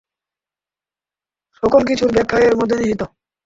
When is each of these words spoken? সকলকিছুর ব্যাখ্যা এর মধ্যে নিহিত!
সকলকিছুর 1.63 2.09
ব্যাখ্যা 2.15 2.37
এর 2.41 2.55
মধ্যে 2.59 2.75
নিহিত! 2.79 3.01